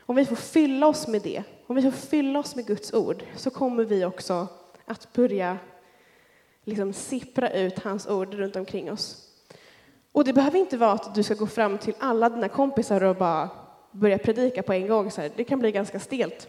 om 0.00 0.16
vi 0.16 0.24
får 0.24 0.36
fylla 0.36 0.86
oss 0.86 1.08
med 1.08 1.22
det, 1.22 1.42
om 1.66 1.76
vi 1.76 1.82
får 1.82 1.90
fylla 1.90 2.38
oss 2.38 2.56
med 2.56 2.66
Guds 2.66 2.92
ord, 2.92 3.22
så 3.36 3.50
kommer 3.50 3.84
vi 3.84 4.04
också 4.04 4.48
att 4.84 5.12
börja 5.12 5.58
liksom 6.64 6.92
sippra 6.92 7.50
ut 7.50 7.78
hans 7.78 8.06
ord 8.06 8.34
runt 8.34 8.56
omkring 8.56 8.92
oss. 8.92 9.27
Och 10.12 10.24
det 10.24 10.32
behöver 10.32 10.58
inte 10.58 10.76
vara 10.76 10.92
att 10.92 11.14
du 11.14 11.22
ska 11.22 11.34
gå 11.34 11.46
fram 11.46 11.78
till 11.78 11.94
alla 11.98 12.28
dina 12.28 12.48
kompisar 12.48 13.02
och 13.02 13.16
bara 13.16 13.50
börja 13.92 14.18
predika 14.18 14.62
på 14.62 14.72
en 14.72 14.88
gång. 14.88 15.10
Så 15.10 15.20
här. 15.20 15.30
Det 15.36 15.44
kan 15.44 15.58
bli 15.58 15.72
ganska 15.72 16.00
stelt. 16.00 16.48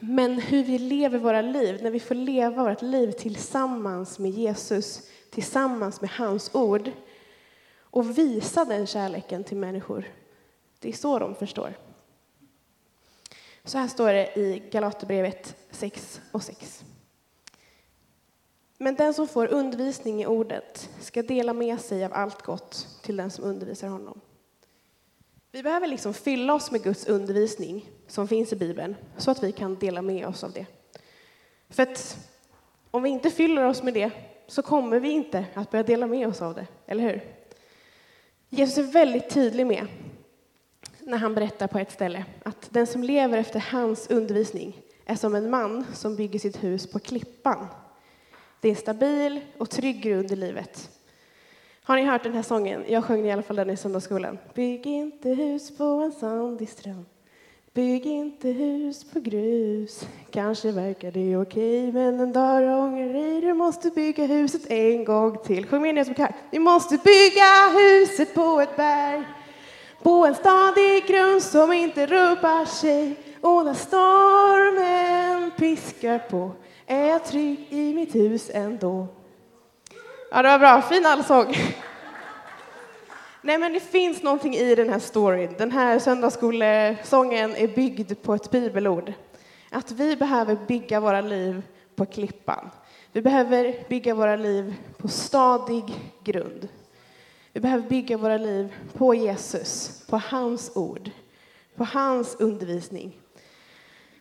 Men 0.00 0.40
hur 0.40 0.64
vi 0.64 0.78
lever 0.78 1.18
våra 1.18 1.42
liv, 1.42 1.82
när 1.82 1.90
vi 1.90 2.00
får 2.00 2.14
leva 2.14 2.64
vårt 2.64 2.82
liv 2.82 3.12
tillsammans 3.12 4.18
med 4.18 4.30
Jesus, 4.30 5.02
tillsammans 5.30 6.00
med 6.00 6.10
hans 6.10 6.54
ord 6.54 6.90
och 7.80 8.18
visa 8.18 8.64
den 8.64 8.86
kärleken 8.86 9.44
till 9.44 9.56
människor. 9.56 10.04
Det 10.78 10.88
är 10.88 10.92
så 10.92 11.18
de 11.18 11.34
förstår. 11.34 11.74
Så 13.64 13.78
här 13.78 13.88
står 13.88 14.12
det 14.12 14.38
i 14.38 14.62
Galaterbrevet 14.70 15.56
6 15.70 16.20
och 16.32 16.42
6. 16.42 16.84
Men 18.78 18.94
den 18.94 19.14
som 19.14 19.28
får 19.28 19.46
undervisning 19.46 20.22
i 20.22 20.26
ordet 20.26 20.90
ska 21.00 21.22
dela 21.22 21.52
med 21.52 21.80
sig 21.80 22.04
av 22.04 22.12
allt 22.14 22.42
gott 22.42 22.86
till 23.02 23.16
den 23.16 23.30
som 23.30 23.44
undervisar 23.44 23.88
honom. 23.88 24.20
Vi 25.52 25.62
behöver 25.62 25.86
liksom 25.86 26.14
fylla 26.14 26.54
oss 26.54 26.70
med 26.70 26.82
Guds 26.82 27.06
undervisning 27.06 27.90
som 28.06 28.28
finns 28.28 28.52
i 28.52 28.56
Bibeln 28.56 28.96
så 29.16 29.30
att 29.30 29.42
vi 29.42 29.52
kan 29.52 29.74
dela 29.74 30.02
med 30.02 30.26
oss 30.26 30.44
av 30.44 30.52
det. 30.52 30.66
För 31.68 31.82
att 31.82 32.18
om 32.90 33.02
vi 33.02 33.10
inte 33.10 33.30
fyller 33.30 33.64
oss 33.64 33.82
med 33.82 33.94
det 33.94 34.10
så 34.46 34.62
kommer 34.62 35.00
vi 35.00 35.08
inte 35.08 35.44
att 35.54 35.70
börja 35.70 35.82
dela 35.82 36.06
med 36.06 36.28
oss 36.28 36.42
av 36.42 36.54
det, 36.54 36.66
eller 36.86 37.02
hur? 37.02 37.20
Jesus 38.48 38.78
är 38.78 38.82
väldigt 38.82 39.30
tydlig 39.30 39.66
med 39.66 39.86
när 41.00 41.18
han 41.18 41.34
berättar 41.34 41.66
på 41.66 41.78
ett 41.78 41.92
ställe 41.92 42.24
att 42.42 42.68
den 42.70 42.86
som 42.86 43.02
lever 43.02 43.38
efter 43.38 43.60
hans 43.60 44.10
undervisning 44.10 44.82
är 45.04 45.16
som 45.16 45.34
en 45.34 45.50
man 45.50 45.86
som 45.94 46.16
bygger 46.16 46.38
sitt 46.38 46.64
hus 46.64 46.90
på 46.90 46.98
klippan. 46.98 47.66
Det 48.60 48.68
är 48.68 48.72
en 48.72 48.76
stabil 48.76 49.40
och 49.58 49.70
trygg 49.70 50.02
grund 50.02 50.32
i 50.32 50.36
livet. 50.36 50.90
Har 51.82 51.96
ni 51.96 52.02
hört 52.02 52.22
den 52.22 52.34
här 52.34 52.42
sången? 52.42 52.84
Jag 52.88 53.04
sjöng 53.04 53.26
i 53.26 53.32
alla 53.32 53.42
fall 53.42 53.56
den 53.56 53.70
i 53.70 53.76
söndagsskolan. 53.76 54.38
Bygg 54.54 54.86
inte 54.86 55.28
hus 55.28 55.76
på 55.76 55.84
en 55.84 56.12
sandig 56.12 56.68
strand. 56.68 57.04
Bygg 57.76 58.06
inte 58.06 58.48
hus 58.48 59.04
på 59.12 59.20
grus. 59.20 60.06
Kanske 60.30 60.72
verkar 60.72 61.10
det 61.10 61.36
okej, 61.36 61.92
men 61.92 62.20
en 62.20 62.32
dag 62.32 62.80
ångrar 62.84 63.12
dig. 63.12 63.40
Du 63.40 63.54
måste 63.54 63.90
bygga 63.90 64.26
huset 64.26 64.70
en 64.70 65.04
gång 65.04 65.38
till. 65.44 65.66
Sjung 65.66 65.82
med 65.82 65.94
ni 65.94 66.04
som 66.04 66.14
kan. 66.14 66.32
Vi 66.50 66.58
måste 66.58 66.96
bygga 66.96 67.68
huset 67.74 68.34
på 68.34 68.60
ett 68.60 68.76
berg. 68.76 69.24
På 70.02 70.26
en 70.26 70.34
stadig 70.34 71.06
grund 71.06 71.42
som 71.42 71.72
inte 71.72 72.06
rubbar 72.06 72.64
sig. 72.64 73.16
Och 73.40 73.64
när 73.64 73.74
stormen 73.74 75.50
piskar 75.50 76.18
på 76.18 76.50
är 76.86 77.08
jag 77.08 77.24
trygg 77.24 77.66
i 77.70 77.94
mitt 77.94 78.14
hus 78.14 78.50
ändå. 78.54 79.06
Ja, 80.30 80.42
det 80.42 80.48
var 80.48 80.58
bra. 80.58 80.82
Fin 80.82 81.06
allsång. 81.06 81.54
Nej, 83.42 83.58
men 83.58 83.72
det 83.72 83.80
finns 83.80 84.22
någonting 84.22 84.54
i 84.54 84.74
den 84.74 84.88
här 84.88 84.98
storyn. 84.98 85.54
Den 85.58 85.70
här 85.72 85.98
söndagsskolesången 85.98 87.56
är 87.56 87.68
byggd 87.68 88.12
på 88.22 88.34
ett 88.34 88.50
bibelord. 88.50 89.12
Att 89.70 89.90
vi 89.90 90.16
behöver 90.16 90.58
bygga 90.66 91.00
våra 91.00 91.20
liv 91.20 91.62
på 91.96 92.06
klippan. 92.06 92.70
Vi 93.12 93.22
behöver 93.22 93.88
bygga 93.88 94.14
våra 94.14 94.36
liv 94.36 94.74
på 94.98 95.08
stadig 95.08 95.84
grund. 96.24 96.68
Vi 97.52 97.60
behöver 97.60 97.88
bygga 97.88 98.16
våra 98.16 98.36
liv 98.36 98.74
på 98.92 99.14
Jesus, 99.14 100.02
på 100.08 100.16
hans 100.16 100.76
ord, 100.76 101.10
på 101.76 101.84
hans 101.84 102.34
undervisning. 102.34 103.20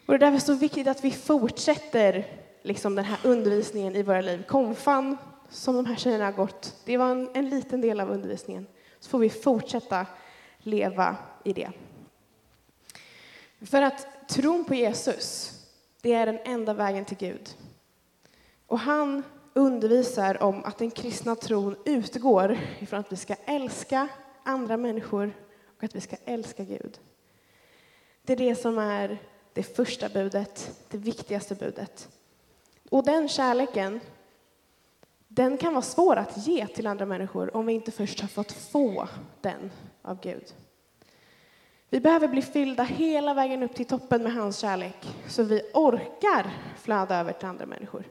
Och 0.05 0.13
det 0.13 0.25
är 0.25 0.31
därför 0.31 0.45
så 0.45 0.53
viktigt 0.53 0.87
att 0.87 1.03
vi 1.03 1.11
fortsätter 1.11 2.25
liksom 2.65 2.95
den 2.95 3.05
här 3.05 3.19
undervisningen 3.23 3.95
i 3.95 4.03
våra 4.03 4.21
liv. 4.21 4.43
Konfan, 4.47 5.17
som 5.49 5.75
de 5.75 5.85
här 5.85 5.95
tjejerna 5.95 6.25
har 6.25 6.31
gått, 6.31 6.75
det 6.85 6.97
var 6.97 7.11
en, 7.11 7.29
en 7.33 7.49
liten 7.49 7.81
del 7.81 7.99
av 7.99 8.11
undervisningen. 8.11 8.67
Så 8.99 9.09
får 9.09 9.19
vi 9.19 9.29
fortsätta 9.29 10.05
leva 10.57 11.15
i 11.43 11.53
det. 11.53 11.71
För 13.61 13.81
att 13.81 14.29
tron 14.29 14.65
på 14.65 14.75
Jesus, 14.75 15.51
det 16.01 16.13
är 16.13 16.25
den 16.25 16.39
enda 16.45 16.73
vägen 16.73 17.05
till 17.05 17.17
Gud. 17.17 17.55
Och 18.67 18.79
han 18.79 19.23
undervisar 19.53 20.43
om 20.43 20.63
att 20.63 20.77
den 20.77 20.91
kristna 20.91 21.35
tron 21.35 21.75
utgår 21.85 22.59
ifrån 22.79 22.99
att 22.99 23.11
vi 23.11 23.15
ska 23.15 23.35
älska 23.45 24.07
andra 24.43 24.77
människor 24.77 25.33
och 25.77 25.83
att 25.83 25.95
vi 25.95 26.01
ska 26.01 26.15
älska 26.25 26.63
Gud. 26.63 26.99
Det 28.21 28.33
är 28.33 28.37
det 28.37 28.55
som 28.55 28.77
är 28.77 29.17
det 29.53 29.63
första 29.63 30.09
budet, 30.09 30.81
det 30.89 30.97
viktigaste 30.97 31.55
budet. 31.55 32.09
Och 32.89 33.05
den 33.05 33.27
kärleken, 33.27 33.99
den 35.27 35.57
kan 35.57 35.73
vara 35.73 35.81
svår 35.81 36.15
att 36.15 36.47
ge 36.47 36.67
till 36.67 36.87
andra 36.87 37.05
människor 37.05 37.55
om 37.55 37.65
vi 37.65 37.73
inte 37.73 37.91
först 37.91 38.21
har 38.21 38.27
fått 38.27 38.51
få 38.51 39.07
den 39.41 39.71
av 40.01 40.21
Gud. 40.21 40.53
Vi 41.89 41.99
behöver 41.99 42.27
bli 42.27 42.41
fyllda 42.41 42.83
hela 42.83 43.33
vägen 43.33 43.63
upp 43.63 43.75
till 43.75 43.85
toppen 43.85 44.23
med 44.23 44.33
hans 44.33 44.57
kärlek 44.57 45.15
så 45.27 45.43
vi 45.43 45.61
orkar 45.73 46.51
flöda 46.77 47.15
över 47.19 47.33
till 47.33 47.47
andra 47.47 47.65
människor. 47.65 48.03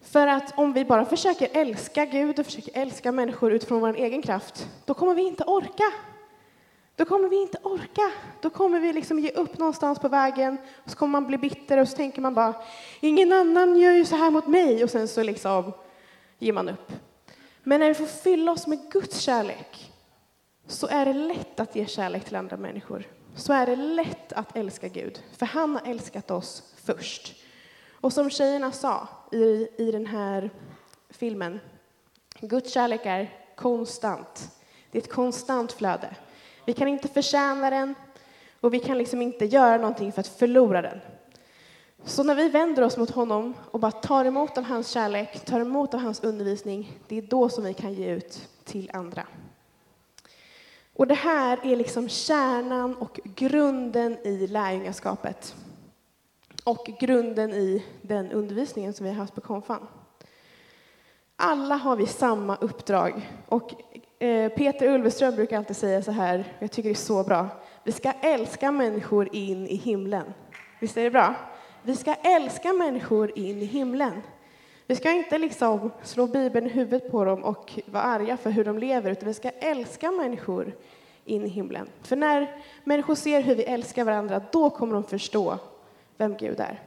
För 0.00 0.26
att 0.26 0.58
om 0.58 0.72
vi 0.72 0.84
bara 0.84 1.04
försöker 1.04 1.48
älska 1.52 2.04
Gud 2.04 2.38
och 2.38 2.46
försöker 2.46 2.80
älska 2.80 3.12
människor 3.12 3.52
utifrån 3.52 3.80
vår 3.80 3.94
egen 3.94 4.22
kraft, 4.22 4.68
då 4.84 4.94
kommer 4.94 5.14
vi 5.14 5.22
inte 5.22 5.44
orka. 5.44 5.84
Då 6.96 7.04
kommer 7.04 7.28
vi 7.28 7.42
inte 7.42 7.58
orka. 7.62 8.10
Då 8.40 8.50
kommer 8.50 8.80
vi 8.80 8.92
liksom 8.92 9.18
ge 9.18 9.30
upp 9.30 9.58
någonstans 9.58 9.98
på 9.98 10.08
vägen. 10.08 10.58
Och 10.84 10.90
så 10.90 10.96
kommer 10.96 11.12
man 11.12 11.26
bli 11.26 11.38
bitter 11.38 11.78
och 11.78 11.88
så 11.88 11.96
tänker 11.96 12.20
man 12.20 12.34
bara, 12.34 12.54
ingen 13.00 13.32
annan 13.32 13.76
gör 13.76 13.92
ju 13.92 14.04
så 14.04 14.16
här 14.16 14.30
mot 14.30 14.46
mig. 14.46 14.84
Och 14.84 14.90
sen 14.90 15.08
så 15.08 15.22
liksom 15.22 15.72
ger 16.38 16.52
man 16.52 16.68
upp. 16.68 16.92
Men 17.62 17.80
när 17.80 17.88
vi 17.88 17.94
får 17.94 18.06
fylla 18.06 18.52
oss 18.52 18.66
med 18.66 18.90
Guds 18.90 19.20
kärlek 19.20 19.92
så 20.66 20.86
är 20.86 21.04
det 21.04 21.12
lätt 21.12 21.60
att 21.60 21.76
ge 21.76 21.86
kärlek 21.86 22.24
till 22.24 22.36
andra 22.36 22.56
människor. 22.56 23.04
Så 23.36 23.52
är 23.52 23.66
det 23.66 23.76
lätt 23.76 24.32
att 24.32 24.56
älska 24.56 24.88
Gud, 24.88 25.22
för 25.36 25.46
han 25.46 25.74
har 25.74 25.90
älskat 25.90 26.30
oss 26.30 26.74
först. 26.76 27.34
Och 28.00 28.12
som 28.12 28.30
tjejerna 28.30 28.72
sa 28.72 29.08
i, 29.32 29.68
i 29.78 29.90
den 29.92 30.06
här 30.06 30.50
filmen, 31.10 31.60
Guds 32.40 32.72
kärlek 32.72 33.00
är 33.04 33.30
konstant. 33.56 34.50
Det 34.90 34.98
är 34.98 35.02
ett 35.02 35.12
konstant 35.12 35.72
flöde. 35.72 36.16
Vi 36.64 36.72
kan 36.72 36.88
inte 36.88 37.08
förtjäna 37.08 37.70
den 37.70 37.94
och 38.60 38.74
vi 38.74 38.78
kan 38.78 38.98
liksom 38.98 39.22
inte 39.22 39.44
göra 39.44 39.76
någonting 39.76 40.12
för 40.12 40.20
att 40.20 40.28
förlora 40.28 40.82
den. 40.82 41.00
Så 42.04 42.22
när 42.22 42.34
vi 42.34 42.48
vänder 42.48 42.82
oss 42.82 42.96
mot 42.96 43.10
honom 43.10 43.54
och 43.70 43.80
bara 43.80 43.92
tar 43.92 44.24
emot 44.24 44.58
av 44.58 44.64
hans 44.64 44.88
kärlek, 44.88 45.44
tar 45.44 45.60
emot 45.60 45.94
av 45.94 46.00
hans 46.00 46.24
undervisning, 46.24 46.98
det 47.08 47.18
är 47.18 47.22
då 47.22 47.48
som 47.48 47.64
vi 47.64 47.74
kan 47.74 47.92
ge 47.92 48.10
ut 48.10 48.48
till 48.64 48.90
andra. 48.92 49.26
Och 50.94 51.06
det 51.06 51.14
här 51.14 51.58
är 51.66 51.76
liksom 51.76 52.08
kärnan 52.08 52.96
och 52.96 53.20
grunden 53.24 54.18
i 54.26 54.46
lärjungaskapet 54.46 55.54
och 56.64 56.90
grunden 57.00 57.52
i 57.52 57.84
den 58.02 58.32
undervisningen 58.32 58.94
som 58.94 59.04
vi 59.04 59.10
har 59.10 59.18
haft 59.18 59.34
på 59.34 59.40
konfan. 59.40 59.86
Alla 61.36 61.74
har 61.74 61.96
vi 61.96 62.06
samma 62.06 62.56
uppdrag. 62.56 63.30
Och 63.48 63.72
Eh, 64.22 64.48
Peter 64.48 64.88
Ulveström 64.88 65.34
brukar 65.34 65.58
alltid 65.58 65.76
säga 65.76 66.02
så 66.02 66.12
här, 66.12 66.44
jag 66.58 66.70
tycker 66.70 66.88
det 66.88 66.92
är 66.92 66.94
så 66.94 67.24
bra. 67.24 67.48
Vi 67.84 67.92
ska 67.92 68.12
älska 68.12 68.72
människor 68.72 69.34
in 69.34 69.66
i 69.66 69.76
himlen. 69.76 70.34
Visst 70.80 70.96
är 70.96 71.04
det 71.04 71.10
bra? 71.10 71.34
Vi 71.82 71.96
ska 71.96 72.14
älska 72.14 72.72
människor 72.72 73.38
in 73.38 73.62
i 73.62 73.64
himlen. 73.64 74.22
Vi 74.86 74.96
ska 74.96 75.10
inte 75.10 75.38
liksom 75.38 75.90
slå 76.02 76.26
Bibeln 76.26 76.66
i 76.66 76.70
huvudet 76.70 77.10
på 77.10 77.24
dem 77.24 77.44
och 77.44 77.78
vara 77.86 78.02
arga 78.02 78.36
för 78.36 78.50
hur 78.50 78.64
de 78.64 78.78
lever, 78.78 79.10
utan 79.10 79.28
vi 79.28 79.34
ska 79.34 79.50
älska 79.50 80.10
människor 80.10 80.76
in 81.24 81.44
i 81.44 81.48
himlen. 81.48 81.88
För 82.02 82.16
när 82.16 82.62
människor 82.84 83.14
ser 83.14 83.42
hur 83.42 83.54
vi 83.54 83.64
älskar 83.64 84.04
varandra, 84.04 84.42
då 84.52 84.70
kommer 84.70 84.94
de 84.94 85.04
förstå 85.04 85.58
vem 86.16 86.36
Gud 86.36 86.60
är. 86.60 86.82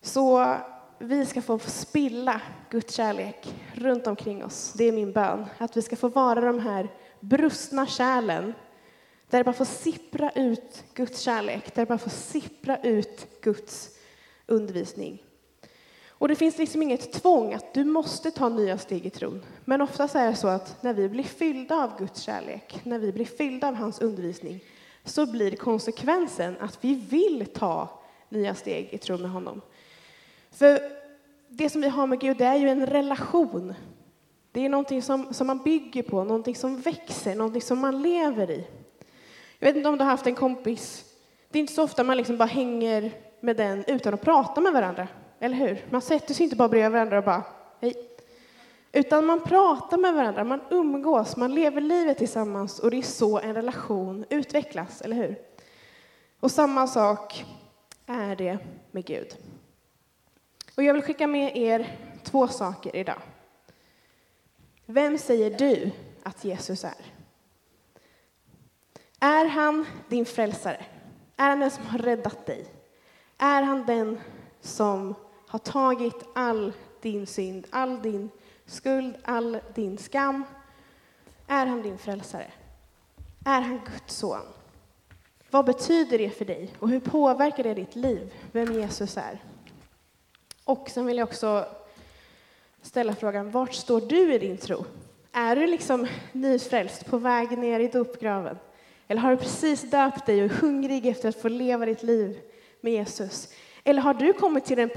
Så 0.00 0.56
vi 0.98 1.26
ska 1.26 1.42
få 1.42 1.58
spilla 1.58 2.40
Guds 2.70 2.94
kärlek 2.94 3.54
runt 3.74 4.06
omkring 4.06 4.44
oss. 4.44 4.72
Det 4.72 4.84
är 4.84 4.92
min 4.92 5.12
bön. 5.12 5.46
Att 5.58 5.76
vi 5.76 5.82
ska 5.82 5.96
få 5.96 6.08
vara 6.08 6.40
de 6.40 6.58
här 6.58 6.88
brustna 7.20 7.86
kärlen 7.86 8.54
där 9.30 9.38
det 9.38 9.44
bara 9.44 9.52
får 9.52 9.64
sippra 9.64 10.30
ut 10.30 10.84
Guds 10.94 11.20
kärlek, 11.20 11.74
där 11.74 11.82
det 11.82 11.86
bara 11.86 11.98
får 11.98 12.10
sippra 12.10 12.76
ut 12.76 13.42
Guds 13.42 13.90
undervisning. 14.46 15.22
Och 16.18 16.28
det 16.28 16.36
finns 16.36 16.58
liksom 16.58 16.82
inget 16.82 17.12
tvång 17.12 17.54
att 17.54 17.74
du 17.74 17.84
måste 17.84 18.30
ta 18.30 18.48
nya 18.48 18.78
steg 18.78 19.06
i 19.06 19.10
tron. 19.10 19.42
Men 19.64 19.80
oftast 19.80 20.14
är 20.14 20.30
det 20.30 20.36
så 20.36 20.48
att 20.48 20.82
när 20.82 20.94
vi 20.94 21.08
blir 21.08 21.24
fyllda 21.24 21.74
av 21.74 21.98
Guds 21.98 22.20
kärlek, 22.20 22.80
när 22.84 22.98
vi 22.98 23.12
blir 23.12 23.24
fyllda 23.24 23.68
av 23.68 23.74
hans 23.74 24.00
undervisning, 24.00 24.64
så 25.04 25.26
blir 25.26 25.56
konsekvensen 25.56 26.56
att 26.60 26.84
vi 26.84 26.94
vill 26.94 27.46
ta 27.46 28.02
nya 28.28 28.54
steg 28.54 28.88
i 28.92 28.98
tron 28.98 29.22
med 29.22 29.30
honom. 29.30 29.62
För 30.56 30.80
det 31.48 31.70
som 31.70 31.80
vi 31.80 31.88
har 31.88 32.06
med 32.06 32.20
Gud, 32.20 32.36
det 32.36 32.44
är 32.44 32.56
ju 32.56 32.68
en 32.68 32.86
relation. 32.86 33.74
Det 34.52 34.64
är 34.64 34.68
någonting 34.68 35.02
som, 35.02 35.34
som 35.34 35.46
man 35.46 35.62
bygger 35.62 36.02
på, 36.02 36.24
någonting 36.24 36.54
som 36.54 36.80
växer, 36.80 37.34
någonting 37.34 37.62
som 37.62 37.78
man 37.78 38.02
lever 38.02 38.50
i. 38.50 38.66
Jag 39.58 39.68
vet 39.68 39.76
inte 39.76 39.88
om 39.88 39.98
du 39.98 40.04
har 40.04 40.10
haft 40.10 40.26
en 40.26 40.34
kompis. 40.34 41.04
Det 41.50 41.58
är 41.58 41.60
inte 41.60 41.72
så 41.72 41.82
ofta 41.82 42.04
man 42.04 42.16
liksom 42.16 42.36
bara 42.36 42.44
hänger 42.44 43.12
med 43.40 43.56
den 43.56 43.84
utan 43.86 44.14
att 44.14 44.20
prata 44.20 44.60
med 44.60 44.72
varandra. 44.72 45.08
Eller 45.40 45.56
hur? 45.56 45.84
Man 45.90 46.02
sätter 46.02 46.34
sig 46.34 46.44
inte 46.44 46.56
bara 46.56 46.68
bredvid 46.68 46.92
varandra 46.92 47.18
och 47.18 47.24
bara 47.24 47.42
hej. 47.80 47.94
Utan 48.92 49.26
man 49.26 49.40
pratar 49.40 49.98
med 49.98 50.14
varandra, 50.14 50.44
man 50.44 50.60
umgås, 50.70 51.36
man 51.36 51.54
lever 51.54 51.80
livet 51.80 52.18
tillsammans 52.18 52.78
och 52.78 52.90
det 52.90 52.98
är 52.98 53.02
så 53.02 53.38
en 53.38 53.54
relation 53.54 54.24
utvecklas, 54.30 55.00
eller 55.00 55.16
hur? 55.16 55.38
Och 56.40 56.50
samma 56.50 56.86
sak 56.86 57.44
är 58.06 58.36
det 58.36 58.58
med 58.90 59.04
Gud. 59.04 59.36
Och 60.76 60.82
jag 60.82 60.94
vill 60.94 61.02
skicka 61.02 61.26
med 61.26 61.56
er 61.56 61.98
två 62.24 62.48
saker 62.48 62.96
idag. 62.96 63.22
Vem 64.86 65.18
säger 65.18 65.58
du 65.58 65.90
att 66.22 66.44
Jesus 66.44 66.84
är? 66.84 67.12
Är 69.20 69.44
han 69.48 69.86
din 70.08 70.26
frälsare? 70.26 70.84
Är 71.36 71.48
han 71.48 71.60
den 71.60 71.70
som 71.70 71.86
har 71.86 71.98
räddat 71.98 72.46
dig? 72.46 72.66
Är 73.38 73.62
han 73.62 73.86
den 73.86 74.20
som 74.60 75.14
har 75.48 75.58
tagit 75.58 76.24
all 76.34 76.72
din 77.00 77.26
synd, 77.26 77.66
all 77.70 78.02
din 78.02 78.30
skuld, 78.66 79.16
all 79.24 79.58
din 79.74 79.98
skam? 79.98 80.44
Är 81.46 81.66
han 81.66 81.82
din 81.82 81.98
frälsare? 81.98 82.52
Är 83.44 83.60
han 83.60 83.80
Guds 83.92 84.16
son? 84.16 84.46
Vad 85.50 85.64
betyder 85.64 86.18
det 86.18 86.30
för 86.30 86.44
dig 86.44 86.74
och 86.78 86.88
hur 86.88 87.00
påverkar 87.00 87.64
det 87.64 87.74
ditt 87.74 87.96
liv, 87.96 88.34
vem 88.52 88.72
Jesus 88.72 89.16
är? 89.16 89.42
Och 90.66 90.90
sen 90.90 91.06
vill 91.06 91.16
jag 91.16 91.28
också 91.28 91.66
ställa 92.82 93.14
frågan, 93.14 93.50
vart 93.50 93.74
står 93.74 94.00
du 94.00 94.34
i 94.34 94.38
din 94.38 94.56
tro? 94.56 94.84
Är 95.32 95.56
du 95.56 95.66
liksom 95.66 96.06
nyfrälst, 96.32 97.06
på 97.06 97.18
väg 97.18 97.58
ner 97.58 97.80
i 97.80 97.88
dopgraven? 97.88 98.58
Eller 99.08 99.20
har 99.20 99.30
du 99.30 99.36
precis 99.36 99.90
döpt 99.90 100.26
dig 100.26 100.44
och 100.44 100.50
är 100.50 100.54
hungrig 100.54 101.06
efter 101.06 101.28
att 101.28 101.36
få 101.42 101.48
leva 101.48 101.86
ditt 101.86 102.02
liv 102.02 102.38
med 102.80 102.92
Jesus? 102.92 103.48
Eller 103.84 104.02
har 104.02 104.14
du 104.14 104.32
kommit 104.32 104.64
till 104.64 104.76
den 104.76 104.90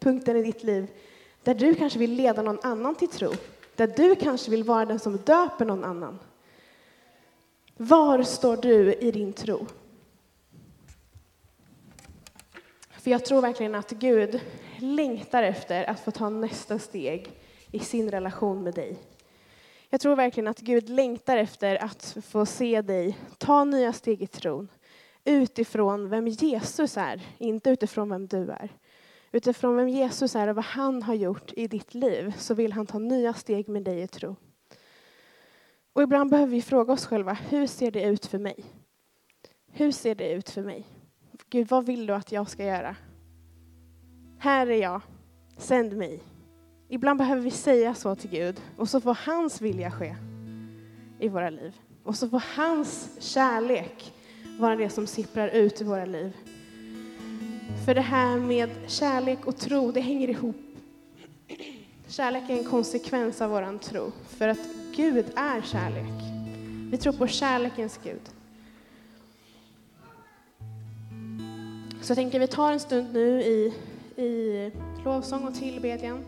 punkten 0.00 0.36
i 0.36 0.42
ditt 0.42 0.62
liv 0.62 0.86
där 1.42 1.54
du 1.54 1.74
kanske 1.74 1.98
vill 1.98 2.12
leda 2.12 2.42
någon 2.42 2.60
annan 2.62 2.94
till 2.94 3.08
tro? 3.08 3.32
Där 3.76 3.86
du 3.86 4.14
kanske 4.14 4.50
vill 4.50 4.64
vara 4.64 4.84
den 4.84 4.98
som 4.98 5.16
döper 5.16 5.64
någon 5.64 5.84
annan? 5.84 6.18
Var 7.76 8.22
står 8.22 8.56
du 8.56 8.94
i 8.94 9.10
din 9.10 9.32
tro? 9.32 9.66
För 13.02 13.10
jag 13.10 13.24
tror 13.24 13.42
verkligen 13.42 13.74
att 13.74 13.90
Gud 13.90 14.40
längtar 14.78 15.42
efter 15.42 15.90
att 15.90 16.00
få 16.00 16.10
ta 16.10 16.28
nästa 16.28 16.78
steg 16.78 17.30
i 17.70 17.78
sin 17.78 18.10
relation 18.10 18.62
med 18.62 18.74
dig. 18.74 18.96
Jag 19.88 20.00
tror 20.00 20.16
verkligen 20.16 20.48
att 20.48 20.60
Gud 20.60 20.88
längtar 20.88 21.36
efter 21.36 21.84
att 21.84 22.16
få 22.24 22.46
se 22.46 22.82
dig 22.82 23.18
ta 23.38 23.64
nya 23.64 23.92
steg 23.92 24.22
i 24.22 24.26
tron 24.26 24.68
utifrån 25.24 26.08
vem 26.08 26.28
Jesus 26.28 26.96
är, 26.96 27.22
inte 27.38 27.70
utifrån 27.70 28.10
vem 28.10 28.26
du 28.26 28.50
är. 28.50 28.68
Utifrån 29.32 29.76
vem 29.76 29.88
Jesus 29.88 30.36
är 30.36 30.48
och 30.48 30.56
vad 30.56 30.64
han 30.64 31.02
har 31.02 31.14
gjort 31.14 31.52
i 31.56 31.66
ditt 31.66 31.94
liv 31.94 32.34
så 32.38 32.54
vill 32.54 32.72
han 32.72 32.86
ta 32.86 32.98
nya 32.98 33.34
steg 33.34 33.68
med 33.68 33.82
dig 33.82 34.02
i 34.02 34.06
tro. 34.06 34.36
Och 35.92 36.02
ibland 36.02 36.30
behöver 36.30 36.52
vi 36.52 36.62
fråga 36.62 36.92
oss 36.92 37.06
själva, 37.06 37.32
hur 37.32 37.66
ser 37.66 37.90
det 37.90 38.02
ut 38.02 38.26
för 38.26 38.38
mig? 38.38 38.64
Hur 39.66 39.92
ser 39.92 40.14
det 40.14 40.32
ut 40.32 40.50
för 40.50 40.62
mig? 40.62 40.86
Gud, 41.52 41.68
vad 41.68 41.86
vill 41.86 42.06
du 42.06 42.14
att 42.14 42.32
jag 42.32 42.50
ska 42.50 42.64
göra? 42.64 42.96
Här 44.38 44.66
är 44.66 44.82
jag, 44.82 45.00
sänd 45.56 45.96
mig. 45.96 46.20
Ibland 46.88 47.18
behöver 47.18 47.42
vi 47.42 47.50
säga 47.50 47.94
så 47.94 48.14
till 48.14 48.30
Gud 48.30 48.60
och 48.76 48.88
så 48.88 49.00
får 49.00 49.18
hans 49.26 49.60
vilja 49.60 49.90
ske 49.90 50.16
i 51.18 51.28
våra 51.28 51.50
liv. 51.50 51.76
Och 52.04 52.16
så 52.16 52.28
får 52.28 52.42
hans 52.56 53.10
kärlek 53.18 54.12
vara 54.58 54.76
det 54.76 54.88
som 54.88 55.06
sipprar 55.06 55.48
ut 55.48 55.80
i 55.80 55.84
våra 55.84 56.04
liv. 56.04 56.36
För 57.84 57.94
det 57.94 58.00
här 58.00 58.36
med 58.38 58.70
kärlek 58.86 59.46
och 59.46 59.56
tro, 59.56 59.92
det 59.92 60.00
hänger 60.00 60.28
ihop. 60.28 60.56
Kärlek 62.08 62.50
är 62.50 62.58
en 62.58 62.64
konsekvens 62.64 63.40
av 63.40 63.50
vår 63.50 63.78
tro, 63.78 64.12
för 64.28 64.48
att 64.48 64.68
Gud 64.96 65.26
är 65.36 65.62
kärlek. 65.62 66.22
Vi 66.90 66.98
tror 66.98 67.12
på 67.12 67.26
kärlekens 67.26 68.00
Gud. 68.04 68.41
Så 72.02 72.10
jag 72.10 72.16
tänker 72.16 72.40
vi 72.40 72.46
tar 72.46 72.72
en 72.72 72.80
stund 72.80 73.12
nu 73.12 73.42
i, 73.42 73.72
i 74.16 74.70
lovsång 75.04 75.44
och 75.44 75.54
tillbedjan 75.54 76.24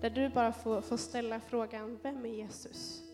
där 0.00 0.10
du 0.10 0.28
bara 0.28 0.52
får, 0.52 0.80
får 0.80 0.96
ställa 0.96 1.40
frågan, 1.40 1.98
vem 2.02 2.24
är 2.24 2.28
Jesus? 2.28 3.05